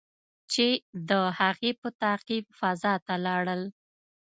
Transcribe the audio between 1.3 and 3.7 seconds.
هغې په تعقیب فضا ته لاړل.